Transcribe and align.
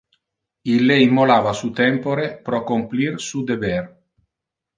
Ille 0.75 0.95
immolava 1.01 1.51
su 1.59 1.69
tempore 1.81 2.25
pro 2.49 2.63
complir 2.71 3.21
su 3.27 3.45
deber. 3.53 3.87